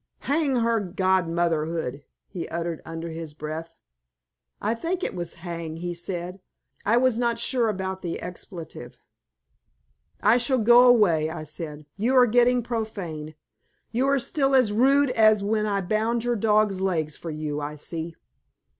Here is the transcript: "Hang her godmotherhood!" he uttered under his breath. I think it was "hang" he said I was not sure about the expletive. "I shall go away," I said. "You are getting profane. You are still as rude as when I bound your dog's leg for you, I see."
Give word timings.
"Hang 0.21 0.55
her 0.55 0.79
godmotherhood!" 0.79 2.03
he 2.27 2.49
uttered 2.49 2.81
under 2.85 3.09
his 3.09 3.35
breath. 3.35 3.75
I 4.59 4.73
think 4.73 5.03
it 5.03 5.13
was 5.13 5.35
"hang" 5.45 5.75
he 5.75 5.93
said 5.93 6.39
I 6.83 6.97
was 6.97 7.19
not 7.19 7.37
sure 7.37 7.69
about 7.69 8.01
the 8.01 8.19
expletive. 8.19 8.97
"I 10.19 10.37
shall 10.37 10.57
go 10.57 10.87
away," 10.87 11.29
I 11.29 11.43
said. 11.43 11.85
"You 11.97 12.15
are 12.15 12.25
getting 12.25 12.63
profane. 12.63 13.35
You 13.91 14.07
are 14.07 14.17
still 14.17 14.55
as 14.55 14.73
rude 14.73 15.11
as 15.11 15.43
when 15.43 15.67
I 15.67 15.81
bound 15.81 16.23
your 16.23 16.35
dog's 16.35 16.81
leg 16.81 17.11
for 17.11 17.29
you, 17.29 17.59
I 17.61 17.75
see." 17.75 18.15